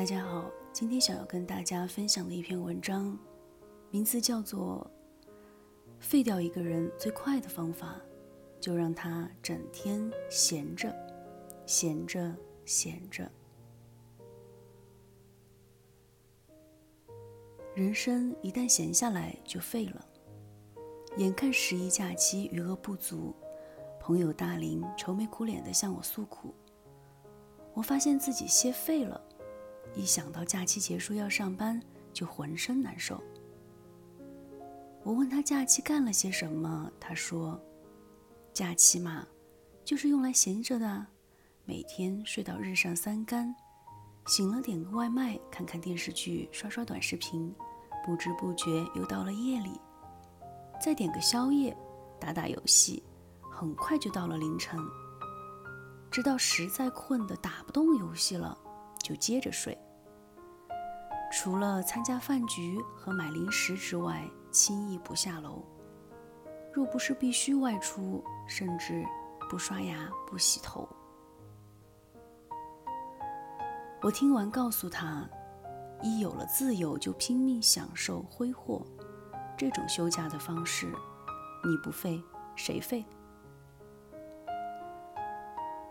[0.00, 3.18] 大家好，今天想要跟大家分享的一篇文章，
[3.90, 4.90] 名字叫做
[5.98, 8.00] 《废掉一个人最快的方法，
[8.58, 10.90] 就让他整天闲着，
[11.66, 12.34] 闲着，
[12.64, 13.30] 闲着》。
[17.74, 20.02] 人生一旦闲下来就废了。
[21.18, 23.34] 眼看十一假期余额不足，
[24.00, 26.54] 朋友大林愁眉苦脸地向我诉苦，
[27.74, 29.20] 我发现自己歇废了。
[29.94, 31.80] 一想到假期结束要上班，
[32.12, 33.20] 就浑身难受。
[35.02, 37.60] 我问他假期干了些什么，他说
[38.52, 39.26] ：“假期嘛，
[39.84, 41.06] 就是用来闲着的，
[41.64, 43.54] 每天睡到日上三竿，
[44.26, 47.52] 醒了点个外卖，看看电视剧，刷刷短视频，
[48.04, 49.80] 不知不觉又到了夜里，
[50.80, 51.76] 再点个宵夜，
[52.20, 53.02] 打打游戏，
[53.50, 54.78] 很快就到了凌晨。
[56.10, 58.56] 直到实在困得打不动游戏了。”
[59.02, 59.76] 就接着睡。
[61.32, 65.64] 除了参加饭局和买零食之外，轻易不下楼。
[66.72, 69.04] 若不是必须外出，甚至
[69.48, 70.88] 不刷牙、不洗头。
[74.02, 75.28] 我听完告诉他：
[76.02, 78.84] 一有了自由就拼命享受挥霍，
[79.56, 80.86] 这种休假的方式，
[81.64, 82.22] 你不废
[82.56, 83.04] 谁废？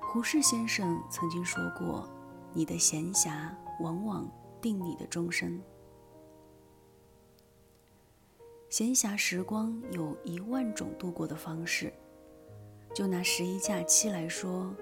[0.00, 2.08] 胡适先生曾经说过。
[2.54, 4.30] 你的闲暇往往
[4.62, 5.60] 定你的终身。
[8.70, 11.92] 闲暇时光有一万种度过的方式。
[12.94, 14.72] 就拿十一假期来说，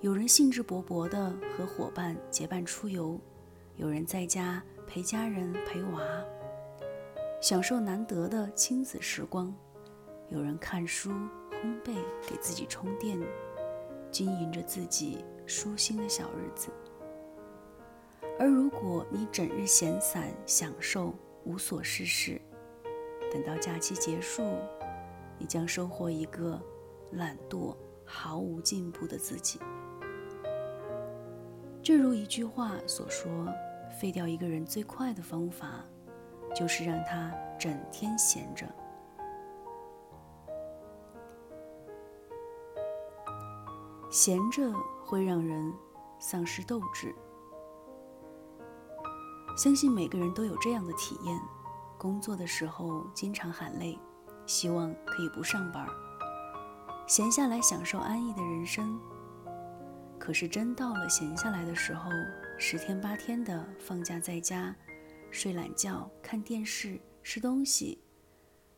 [0.00, 3.16] 有人兴致勃勃地和伙伴结伴出游，
[3.76, 6.02] 有人在家陪家人陪娃，
[7.40, 9.54] 享受难得的亲子时光；
[10.30, 11.10] 有人看书、
[11.62, 11.94] 烘焙，
[12.26, 13.16] 给自己充电，
[14.10, 16.70] 经营着自己舒心的小日子。
[18.38, 21.12] 而如果你整日闲散享受
[21.44, 22.40] 无所事事，
[23.32, 24.44] 等到假期结束，
[25.38, 26.62] 你将收获一个
[27.12, 27.74] 懒惰、
[28.04, 29.58] 毫无进步的自己。
[31.82, 33.28] 正如一句话所说
[33.98, 35.84] ：“废掉一个人最快的方法，
[36.54, 38.64] 就是让他整天闲着。”
[44.10, 44.72] 闲着
[45.04, 45.74] 会让人
[46.20, 47.12] 丧失斗志。
[49.58, 51.36] 相信每个人都有这样的体验：
[51.98, 53.98] 工作的时候经常喊累，
[54.46, 55.84] 希望可以不上班，
[57.08, 58.96] 闲下来享受安逸的人生。
[60.16, 62.08] 可是真到了闲下来的时候，
[62.56, 64.72] 十天八天的放假在家，
[65.32, 67.98] 睡懒觉、看电视、吃东西，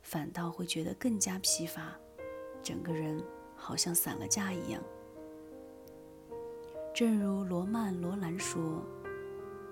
[0.00, 1.92] 反倒会觉得更加疲乏，
[2.62, 3.20] 整个人
[3.56, 4.80] 好像散了架一样。
[6.94, 8.80] 正如罗曼·罗兰说。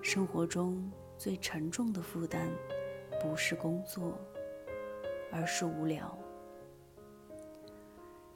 [0.03, 2.49] 生活中最沉重的负担，
[3.21, 4.19] 不是工作，
[5.33, 6.17] 而是无聊。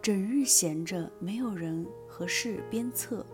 [0.02, 3.24] 整日闲着，没有人和事鞭策，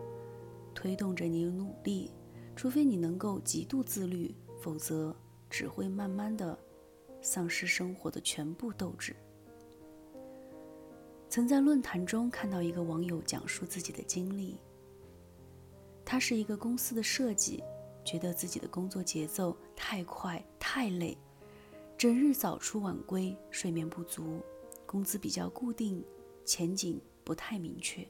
[0.74, 2.10] 推动着你努力。
[2.54, 5.14] 除非你能够极度自律，否则
[5.50, 6.58] 只会慢慢的
[7.20, 9.14] 丧失生活的全部斗志。
[11.28, 14.58] 曾在论坛中看到一个网友讲述自己的经历，
[16.02, 17.62] 他是一个公司的设计。
[18.06, 21.18] 觉得自己的工作节奏太快太累，
[21.98, 24.40] 整日早出晚归，睡眠不足，
[24.86, 26.04] 工资比较固定，
[26.44, 28.08] 前景不太明确，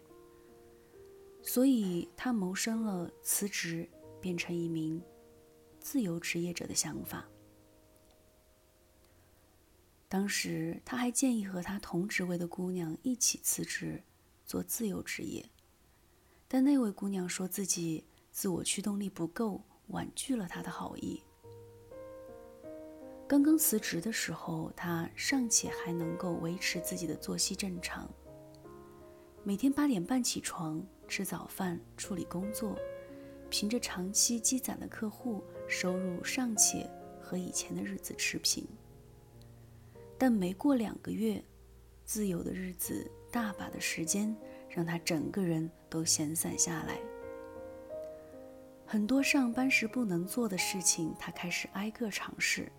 [1.43, 3.89] 所以他谋生了，辞职
[4.21, 5.03] 变成一名
[5.81, 7.27] 自由职业者的想法。
[10.09, 14.05] 当时他还建议和他同职位的姑娘一起辞职
[14.45, 15.49] 做自由职业，
[16.47, 19.63] 但那位姑娘说自己自我驱动力不够。
[19.89, 21.23] 婉拒了他的好意。
[23.29, 28.09] 刚刚辞职的时候，他尚且还能够维持自己的作息正常，
[29.43, 32.79] 每天八点半起床，吃早饭，处理工作，
[33.51, 36.89] 凭着长期积攒的客户收入，尚且
[37.21, 38.65] 和以前的日子持平。
[40.17, 41.43] 但没过两个月，
[42.05, 44.35] 自由的日子，大把的时间，
[44.71, 47.01] 让他整个人都闲散下来。
[48.89, 52.71] 很多上班时不能做的事情，他开始挨个尝试。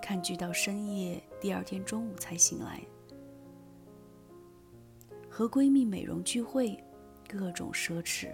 [0.00, 2.80] 看剧到深夜，第二天中午才醒来。
[5.28, 6.82] 和闺蜜美容聚会，
[7.28, 8.28] 各种奢侈。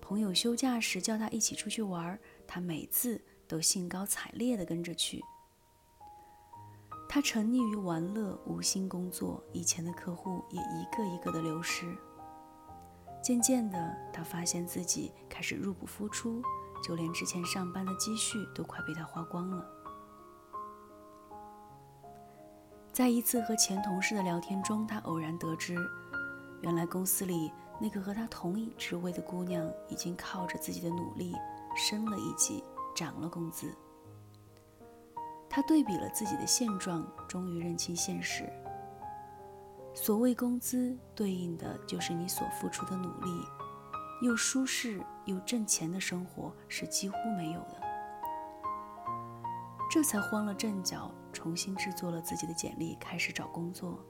[0.00, 5.22] 朋友休假时叫她一起出去玩，她每次都兴高采烈地跟着去。
[7.06, 11.94] 她沉溺于玩乐，无心工作，以前的客户也一个一个的流失。
[13.22, 16.40] 渐渐的，他发现自己开始入不敷出，
[16.82, 19.66] 就连之前上班的积蓄都快被他花光了。
[22.92, 25.76] 在一次和前同事的聊天中，他偶然得知，
[26.62, 31.34] 原来公司里那个和他同一职位的姑娘，已经靠着自己的努力
[31.76, 32.64] 升了一级，
[32.94, 33.70] 涨了工资。
[35.50, 38.50] 他对比了自己的现状，终于认清现实。
[39.96, 43.30] 所谓工资，对应的就是你所付出的努力，
[44.20, 47.80] 又舒适又挣钱的生活是几乎没有的。
[49.90, 51.10] 这才慌了阵脚。
[51.32, 54.02] 重新制作了自己的简历，开始找工作。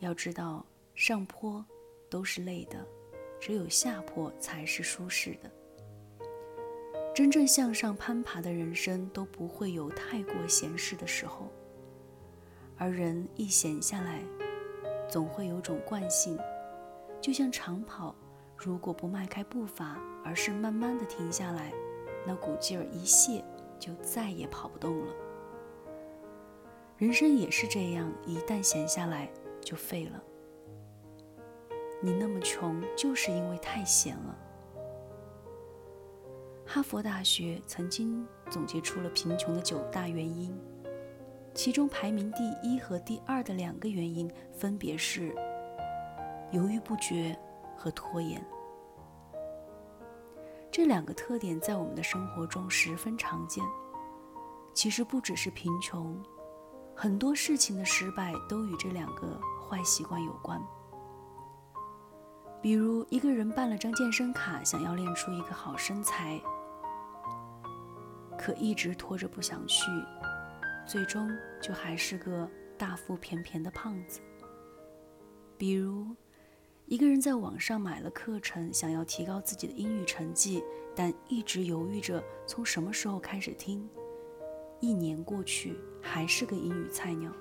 [0.00, 0.64] 要知道，
[0.94, 1.64] 上坡
[2.10, 2.86] 都是累的，
[3.40, 5.50] 只有下坡才是舒适的。
[7.14, 11.50] 真正向上攀爬的人生都不会有太过闲适的时候，
[12.76, 14.22] 而人一闲下来，
[15.14, 16.36] 总会有种惯性，
[17.20, 18.12] 就像长跑，
[18.56, 21.72] 如果不迈开步伐，而是慢慢的停下来，
[22.26, 23.44] 那股劲儿一泄，
[23.78, 25.14] 就再也跑不动了。
[26.98, 29.30] 人生也是这样，一旦闲下来
[29.60, 30.20] 就废了。
[32.02, 34.36] 你那么穷，就是因为太闲了。
[36.66, 40.52] 哈佛大学曾经总结出了贫穷的九大原因，
[41.54, 45.34] 其中排名第一和第二的两个原因分别是
[46.50, 47.38] 犹豫不决
[47.76, 48.44] 和拖延。
[50.70, 53.64] 这两个特点在我们的生活中十分常见。
[54.74, 56.20] 其实不只是贫穷。
[56.96, 60.60] 很多事情的失败都与这两个坏习惯有关。
[62.60, 66.40] 比如，一个人办了张健身卡，想要练出一个好身材，
[68.36, 69.84] 可一直拖着不想去，
[70.86, 74.20] 最终就还是个大腹便便的胖子。
[75.56, 76.14] 比如，
[76.86, 80.62] 一个人在网上买了课程，想要提高自己的英语成绩，
[80.94, 83.88] 但一直犹豫着从什么时候开始听。
[84.80, 87.32] 一年过去，还是个英语菜鸟。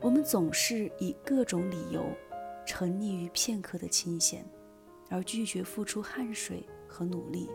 [0.00, 2.04] 我们总是以各种理由
[2.66, 4.44] 沉溺于片刻的清闲，
[5.08, 7.48] 而拒绝付出汗水和努力。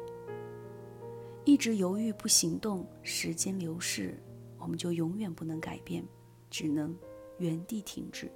[1.43, 4.15] 一直犹豫不行动，时间流逝，
[4.59, 6.05] 我们就永远不能改变，
[6.49, 6.95] 只能
[7.39, 8.31] 原地停滞。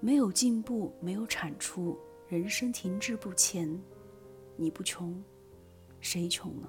[0.00, 1.98] 没有进步，没有产出，
[2.28, 3.68] 人生停滞不前，
[4.56, 5.22] 你不穷。
[6.00, 6.68] 谁穷呢？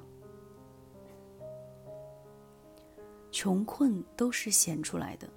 [3.30, 5.30] 穷困都是闲出来的，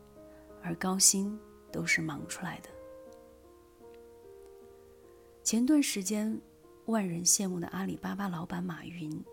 [0.62, 1.38] 而高薪
[1.70, 2.70] 都是忙出来的。
[5.42, 6.40] 前段时间，
[6.90, 9.24] 万人羡慕的阿里巴巴老板马云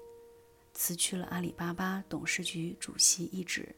[0.74, 3.76] 辞去了阿里巴巴董事局主席一职。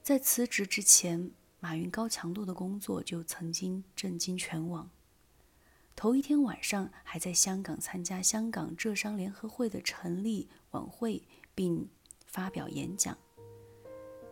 [0.00, 4.88] 在辞职之前，马云高强度的工作就曾经震惊全网。
[5.96, 11.20] 头一天晚上还在香港参加香港浙商联合会的成立晚会，
[11.54, 11.88] 并
[12.26, 13.18] 发表演讲。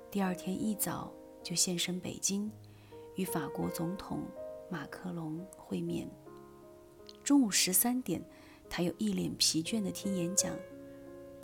[0.09, 1.13] 第二天一早
[1.43, 2.51] 就现身北京，
[3.17, 4.23] 与法国总统
[4.71, 6.09] 马克龙会面。
[7.29, 8.25] 中午十三点，
[8.71, 10.51] 他又一脸疲倦地听演讲，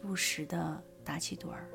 [0.00, 1.68] 不时地打起盹儿。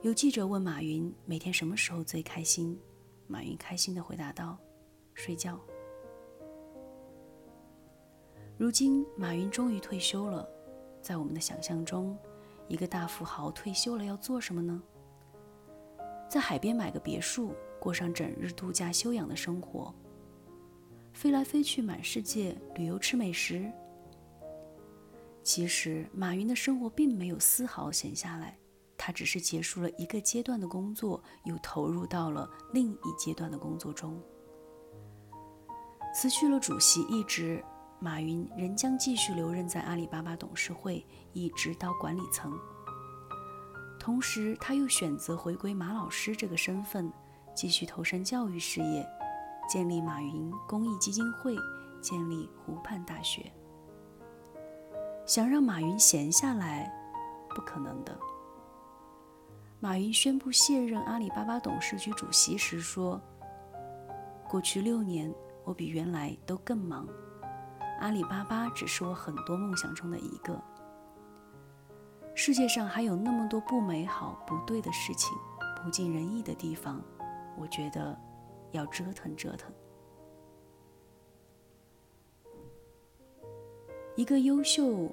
[0.00, 2.80] 有记者问马云每天什么时候最开心，
[3.26, 4.56] 马云开心地回答道
[5.12, 5.60] ：“睡觉。”
[8.56, 10.48] 如今，马云终于退休了。
[11.02, 12.16] 在我们的想象中，
[12.66, 14.82] 一个大富豪退休了要做什么呢？
[16.30, 19.94] 在海边买个别墅，过上整日度假休养的生活，
[21.12, 23.70] 飞来飞去满世界旅游吃美食。
[25.42, 28.58] 其实，马云的生活并没有丝毫闲下来，
[28.96, 34.20] 他只是结束了一个阶段的工作，又投入到了另一阶段的工作中。
[36.14, 37.62] 辞去了主席一职。
[38.02, 42.58] 马云仍将继续留任在阿里巴巴董事会，一直到管理层。
[43.98, 47.12] 同时，他又选择回归马老师这个身份，
[47.54, 49.06] 继续投身教育事业，
[49.70, 51.54] 建立马云公益基金会，
[52.00, 53.52] 建立湖畔大学。
[55.24, 56.92] 想让马云闲下来，
[57.50, 58.18] 不可能的。
[59.78, 63.20] 马云宣布卸任阿里巴巴董事局主席时说
[64.50, 67.06] ：“过去六年，我比原来都更忙。”
[68.00, 70.60] 阿里巴巴只是我很多梦想中的一个。
[72.34, 75.32] 世界上还有那么多不美好、不对的事情、
[75.80, 77.00] 不尽人意的地方，
[77.56, 78.18] 我觉得
[78.72, 79.72] 要折腾折腾。
[84.16, 85.08] 一个优秀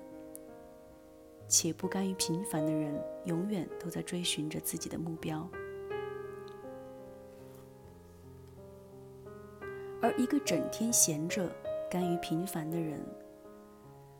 [1.47, 5.47] 且不甘于平凡的人，永远都在追寻着自己的目标。
[10.01, 11.49] 而一个整天闲着、
[11.89, 12.99] 甘于平凡的人，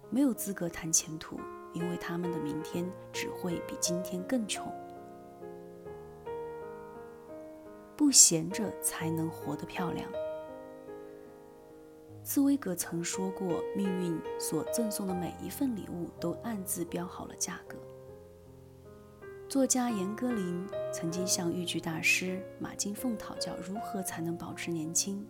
[0.10, 1.38] 没有资格谈前途，
[1.74, 4.66] 因为他们的明天只会比今天更穷。
[7.98, 10.08] 不闲着才能活得漂亮。
[12.24, 17.78] 茨威格曾说过：“命运所赠送的每一份礼物，都暗自标好了价格。”
[19.50, 25.26] 作家严歌苓曾经向豫剧大师马金凤讨教如何才能保持年轻。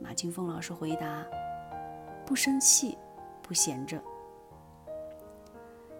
[0.00, 1.26] 马金凤老师回答
[2.24, 2.96] ：“不生气，
[3.42, 4.00] 不闲着。”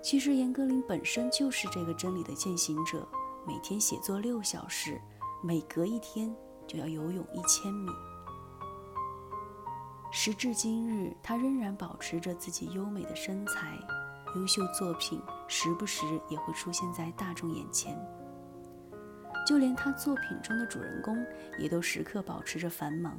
[0.00, 3.06] 其实严歌苓本身就是这个真理的践行者，
[3.44, 5.00] 每天写作六小时，
[5.42, 6.34] 每隔一天
[6.66, 7.90] 就要游泳一千米。
[10.10, 13.78] 时至今日，他仍然保持着自己优美的身材。
[14.36, 17.98] 优秀作品时不时也会出现在大众眼前，
[19.46, 21.16] 就连他作品中的主人公
[21.58, 23.18] 也都时刻保持着繁忙。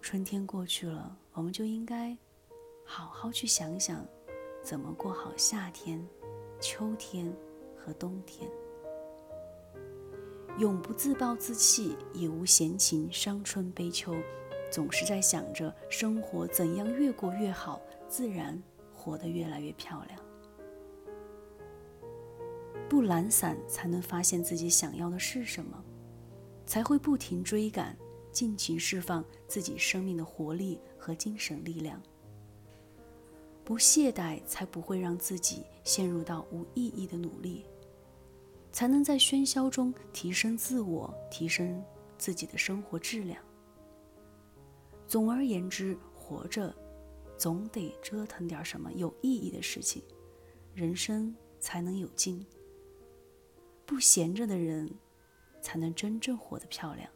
[0.00, 2.16] 春天过去了，我们就应该
[2.84, 4.06] 好好去想想，
[4.62, 6.06] 怎么过好夏天、
[6.60, 7.32] 秋天
[7.76, 8.48] 和冬天。
[10.58, 14.14] 永不自暴自弃，也无闲情伤春悲秋，
[14.70, 18.60] 总是在想着生活怎样越过越好，自然。
[18.92, 20.20] 活得越来越漂亮。
[22.90, 25.82] 不懒散，才能发现自己想要的是什么，
[26.66, 27.96] 才会不停追赶，
[28.32, 32.02] 尽情释放自己生命的活力和精神力量。
[33.64, 37.64] 不懈怠，才不会让自己陷入到无意义的努力，
[38.72, 41.82] 才能在喧嚣中提升自我，提升
[42.16, 43.42] 自己的生活质量。
[45.06, 46.74] 总而言之，活着。
[47.38, 50.02] 总得折腾点什么有意义的事情，
[50.74, 52.44] 人生才能有劲。
[53.86, 54.92] 不闲着的人，
[55.62, 57.08] 才能真正活得漂亮。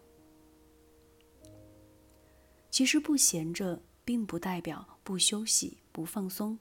[2.70, 6.56] 其实不闲着，并不代表不休息、不放松，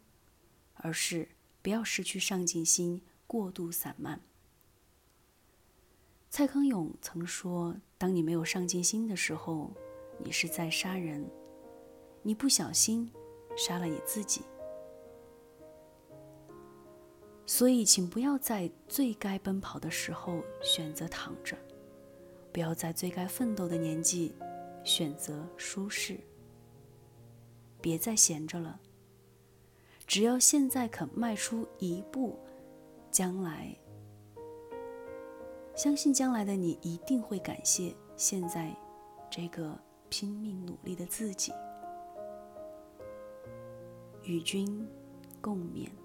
[0.73, 1.29] 而是
[1.61, 4.19] 不要失去上进心，过度散漫。
[6.31, 9.69] 蔡康永曾说：“当你没有上进心的时候，
[10.17, 11.29] 你是在杀人，
[12.23, 13.11] 你不小心。”
[13.57, 14.43] 杀了你自己，
[17.45, 21.57] 所以请不要在最该奔跑的时候选择躺着，
[22.53, 24.33] 不要在最该奋斗的年纪
[24.85, 26.17] 选择舒适。
[27.81, 28.79] 别再闲着了，
[30.07, 32.39] 只要现在肯迈出一步，
[33.11, 33.75] 将来，
[35.81, 38.71] 相信将来的你一定会感谢现在
[39.31, 39.75] 这个
[40.09, 41.51] 拼命努力的自己。
[44.21, 44.87] 与君
[45.41, 46.00] 共勉。